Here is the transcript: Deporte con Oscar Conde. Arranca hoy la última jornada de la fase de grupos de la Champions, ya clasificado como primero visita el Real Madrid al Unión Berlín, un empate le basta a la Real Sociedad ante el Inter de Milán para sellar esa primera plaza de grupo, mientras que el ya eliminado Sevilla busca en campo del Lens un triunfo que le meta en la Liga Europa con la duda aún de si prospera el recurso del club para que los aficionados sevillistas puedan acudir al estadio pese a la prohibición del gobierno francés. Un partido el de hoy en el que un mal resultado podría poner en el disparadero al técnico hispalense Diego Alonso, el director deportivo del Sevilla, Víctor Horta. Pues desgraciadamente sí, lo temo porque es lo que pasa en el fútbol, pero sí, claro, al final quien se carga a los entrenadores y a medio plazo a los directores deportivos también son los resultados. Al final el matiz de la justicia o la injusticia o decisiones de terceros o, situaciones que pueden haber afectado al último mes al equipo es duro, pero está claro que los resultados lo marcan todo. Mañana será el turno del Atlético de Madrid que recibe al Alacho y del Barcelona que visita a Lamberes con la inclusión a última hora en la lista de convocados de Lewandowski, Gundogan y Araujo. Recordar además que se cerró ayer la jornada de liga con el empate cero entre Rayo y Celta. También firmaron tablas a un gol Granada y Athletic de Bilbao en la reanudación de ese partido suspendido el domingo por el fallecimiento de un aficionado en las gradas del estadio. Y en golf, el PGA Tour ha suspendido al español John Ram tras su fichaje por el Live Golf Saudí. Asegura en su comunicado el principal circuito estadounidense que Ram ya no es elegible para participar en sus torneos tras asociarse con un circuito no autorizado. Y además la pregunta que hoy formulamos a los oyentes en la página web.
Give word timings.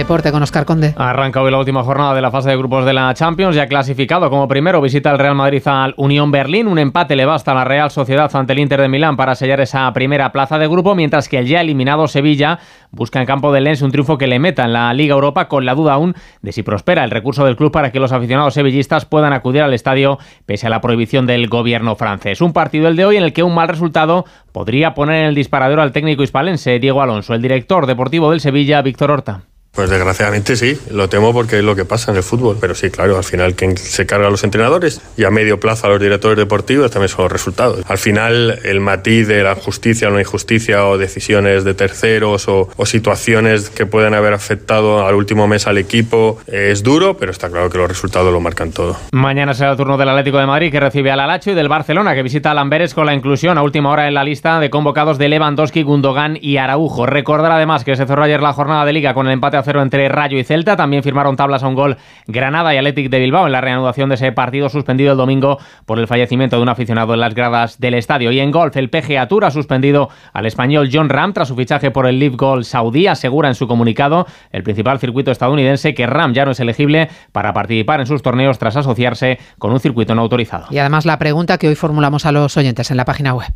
Deporte 0.00 0.32
con 0.32 0.42
Oscar 0.42 0.64
Conde. 0.64 0.94
Arranca 0.96 1.42
hoy 1.42 1.50
la 1.50 1.58
última 1.58 1.82
jornada 1.82 2.14
de 2.14 2.22
la 2.22 2.30
fase 2.30 2.48
de 2.48 2.56
grupos 2.56 2.86
de 2.86 2.94
la 2.94 3.12
Champions, 3.12 3.54
ya 3.54 3.66
clasificado 3.66 4.30
como 4.30 4.48
primero 4.48 4.80
visita 4.80 5.10
el 5.10 5.18
Real 5.18 5.34
Madrid 5.34 5.62
al 5.66 5.92
Unión 5.98 6.30
Berlín, 6.30 6.68
un 6.68 6.78
empate 6.78 7.16
le 7.16 7.26
basta 7.26 7.50
a 7.50 7.54
la 7.54 7.64
Real 7.64 7.90
Sociedad 7.90 8.34
ante 8.34 8.54
el 8.54 8.60
Inter 8.60 8.80
de 8.80 8.88
Milán 8.88 9.18
para 9.18 9.34
sellar 9.34 9.60
esa 9.60 9.92
primera 9.92 10.32
plaza 10.32 10.58
de 10.58 10.68
grupo, 10.68 10.94
mientras 10.94 11.28
que 11.28 11.36
el 11.36 11.46
ya 11.46 11.60
eliminado 11.60 12.08
Sevilla 12.08 12.60
busca 12.92 13.20
en 13.20 13.26
campo 13.26 13.52
del 13.52 13.64
Lens 13.64 13.82
un 13.82 13.90
triunfo 13.90 14.16
que 14.16 14.26
le 14.26 14.38
meta 14.38 14.64
en 14.64 14.72
la 14.72 14.94
Liga 14.94 15.12
Europa 15.12 15.48
con 15.48 15.66
la 15.66 15.74
duda 15.74 15.92
aún 15.92 16.14
de 16.40 16.52
si 16.52 16.62
prospera 16.62 17.04
el 17.04 17.10
recurso 17.10 17.44
del 17.44 17.56
club 17.56 17.70
para 17.70 17.92
que 17.92 18.00
los 18.00 18.12
aficionados 18.12 18.54
sevillistas 18.54 19.04
puedan 19.04 19.34
acudir 19.34 19.60
al 19.60 19.74
estadio 19.74 20.18
pese 20.46 20.66
a 20.66 20.70
la 20.70 20.80
prohibición 20.80 21.26
del 21.26 21.46
gobierno 21.48 21.94
francés. 21.94 22.40
Un 22.40 22.54
partido 22.54 22.88
el 22.88 22.96
de 22.96 23.04
hoy 23.04 23.18
en 23.18 23.22
el 23.22 23.34
que 23.34 23.42
un 23.42 23.54
mal 23.54 23.68
resultado 23.68 24.24
podría 24.50 24.94
poner 24.94 25.16
en 25.16 25.26
el 25.26 25.34
disparadero 25.34 25.82
al 25.82 25.92
técnico 25.92 26.22
hispalense 26.22 26.78
Diego 26.78 27.02
Alonso, 27.02 27.34
el 27.34 27.42
director 27.42 27.84
deportivo 27.84 28.30
del 28.30 28.40
Sevilla, 28.40 28.80
Víctor 28.80 29.10
Horta. 29.10 29.49
Pues 29.72 29.88
desgraciadamente 29.88 30.56
sí, 30.56 30.76
lo 30.90 31.08
temo 31.08 31.32
porque 31.32 31.58
es 31.58 31.64
lo 31.64 31.76
que 31.76 31.84
pasa 31.84 32.10
en 32.10 32.16
el 32.16 32.24
fútbol, 32.24 32.58
pero 32.60 32.74
sí, 32.74 32.90
claro, 32.90 33.16
al 33.16 33.22
final 33.22 33.54
quien 33.54 33.76
se 33.76 34.04
carga 34.04 34.26
a 34.26 34.30
los 34.30 34.42
entrenadores 34.42 35.00
y 35.16 35.24
a 35.24 35.30
medio 35.30 35.60
plazo 35.60 35.86
a 35.86 35.90
los 35.90 36.00
directores 36.00 36.36
deportivos 36.36 36.90
también 36.90 37.08
son 37.08 37.22
los 37.24 37.32
resultados. 37.32 37.84
Al 37.88 37.98
final 37.98 38.58
el 38.64 38.80
matiz 38.80 39.28
de 39.28 39.44
la 39.44 39.54
justicia 39.54 40.08
o 40.08 40.10
la 40.10 40.20
injusticia 40.20 40.84
o 40.86 40.98
decisiones 40.98 41.62
de 41.62 41.74
terceros 41.74 42.48
o, 42.48 42.68
situaciones 42.84 43.70
que 43.70 43.86
pueden 43.86 44.14
haber 44.14 44.32
afectado 44.32 45.06
al 45.06 45.14
último 45.14 45.46
mes 45.46 45.68
al 45.68 45.78
equipo 45.78 46.40
es 46.48 46.82
duro, 46.82 47.16
pero 47.16 47.30
está 47.30 47.48
claro 47.48 47.70
que 47.70 47.78
los 47.78 47.86
resultados 47.86 48.32
lo 48.32 48.40
marcan 48.40 48.72
todo. 48.72 48.96
Mañana 49.12 49.54
será 49.54 49.70
el 49.70 49.76
turno 49.76 49.96
del 49.96 50.08
Atlético 50.08 50.38
de 50.38 50.46
Madrid 50.46 50.72
que 50.72 50.80
recibe 50.80 51.12
al 51.12 51.20
Alacho 51.20 51.52
y 51.52 51.54
del 51.54 51.68
Barcelona 51.68 52.16
que 52.16 52.24
visita 52.24 52.50
a 52.50 52.54
Lamberes 52.54 52.92
con 52.92 53.06
la 53.06 53.14
inclusión 53.14 53.56
a 53.56 53.62
última 53.62 53.90
hora 53.90 54.08
en 54.08 54.14
la 54.14 54.24
lista 54.24 54.58
de 54.58 54.70
convocados 54.70 55.18
de 55.18 55.28
Lewandowski, 55.28 55.84
Gundogan 55.84 56.36
y 56.40 56.56
Araujo. 56.56 57.06
Recordar 57.06 57.52
además 57.52 57.84
que 57.84 57.94
se 57.94 58.06
cerró 58.06 58.24
ayer 58.24 58.42
la 58.42 58.52
jornada 58.52 58.84
de 58.84 58.92
liga 58.92 59.14
con 59.14 59.28
el 59.28 59.34
empate 59.34 59.59
cero 59.62 59.82
entre 59.82 60.08
Rayo 60.08 60.38
y 60.38 60.44
Celta. 60.44 60.76
También 60.76 61.02
firmaron 61.02 61.36
tablas 61.36 61.62
a 61.62 61.68
un 61.68 61.74
gol 61.74 61.96
Granada 62.26 62.74
y 62.74 62.78
Athletic 62.78 63.10
de 63.10 63.18
Bilbao 63.18 63.46
en 63.46 63.52
la 63.52 63.60
reanudación 63.60 64.08
de 64.08 64.16
ese 64.16 64.32
partido 64.32 64.68
suspendido 64.68 65.12
el 65.12 65.18
domingo 65.18 65.58
por 65.86 65.98
el 65.98 66.06
fallecimiento 66.06 66.56
de 66.56 66.62
un 66.62 66.68
aficionado 66.68 67.14
en 67.14 67.20
las 67.20 67.34
gradas 67.34 67.78
del 67.78 67.94
estadio. 67.94 68.30
Y 68.32 68.40
en 68.40 68.50
golf, 68.50 68.76
el 68.76 68.90
PGA 68.90 69.28
Tour 69.28 69.44
ha 69.44 69.50
suspendido 69.50 70.08
al 70.32 70.46
español 70.46 70.88
John 70.92 71.08
Ram 71.08 71.32
tras 71.32 71.48
su 71.48 71.56
fichaje 71.56 71.90
por 71.90 72.06
el 72.06 72.18
Live 72.18 72.36
Golf 72.36 72.66
Saudí. 72.66 73.06
Asegura 73.06 73.48
en 73.48 73.54
su 73.54 73.66
comunicado 73.66 74.26
el 74.52 74.62
principal 74.62 74.98
circuito 74.98 75.30
estadounidense 75.30 75.94
que 75.94 76.06
Ram 76.06 76.32
ya 76.32 76.44
no 76.44 76.52
es 76.52 76.60
elegible 76.60 77.08
para 77.32 77.52
participar 77.52 78.00
en 78.00 78.06
sus 78.06 78.22
torneos 78.22 78.58
tras 78.58 78.76
asociarse 78.76 79.38
con 79.58 79.72
un 79.72 79.80
circuito 79.80 80.14
no 80.14 80.22
autorizado. 80.22 80.66
Y 80.70 80.78
además 80.78 81.06
la 81.06 81.18
pregunta 81.18 81.58
que 81.58 81.68
hoy 81.68 81.74
formulamos 81.74 82.26
a 82.26 82.32
los 82.32 82.56
oyentes 82.56 82.90
en 82.90 82.96
la 82.96 83.04
página 83.04 83.34
web. 83.34 83.52